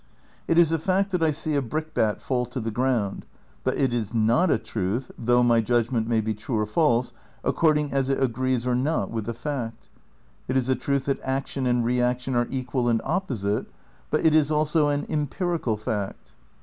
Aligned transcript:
It 0.47 0.57
is 0.57 0.71
a 0.71 0.79
fact 0.79 1.11
that 1.11 1.21
I 1.21 1.29
see 1.29 1.53
a 1.53 1.61
brickbat 1.61 2.23
fall 2.23 2.47
to 2.47 2.59
the 2.59 2.71
ground, 2.71 3.23
but 3.63 3.77
it 3.77 3.93
is 3.93 4.15
not 4.15 4.49
a 4.49 4.57
truth, 4.57 5.11
though 5.15 5.43
my 5.43 5.61
judgment 5.61 6.07
may 6.07 6.21
be 6.21 6.33
true 6.33 6.57
or 6.57 6.65
false 6.65 7.13
according 7.43 7.93
as 7.93 8.09
it 8.09 8.17
agrees 8.19 8.65
or 8.65 8.73
not 8.73 9.11
with 9.11 9.25
the 9.27 9.33
fact. 9.35 9.89
It 10.47 10.57
is 10.57 10.67
a 10.69 10.75
truth 10.75 11.05
that 11.05 11.21
"action 11.21 11.67
and 11.67 11.85
reaction 11.85 12.33
are 12.35 12.47
equal 12.49 12.89
and 12.89 12.99
opposite," 13.03 13.67
but 14.09 14.25
it 14.25 14.33
is 14.33 14.49
also 14.49 14.87
an 14.87 15.05
empirical 15.07 15.77
fact. 15.77 16.33